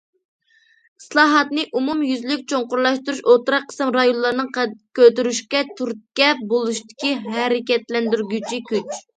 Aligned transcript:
ئىسلاھاتنى 1.01 1.65
ئومۇميۈزلۈك 1.79 2.41
چوڭقۇرلاشتۇرۇش 2.53 3.21
ئوتتۇرا 3.33 3.59
قىسىم 3.73 3.93
رايونلارنىڭ 3.97 4.49
قەد 4.57 4.73
كۆتۈرۈشىگە 5.01 5.63
تۈرتكە 5.77 6.33
بولۇشتىكى 6.55 7.15
ھەرىكەتلەندۈرگۈچى 7.37 8.63
كۈچ. 8.73 9.01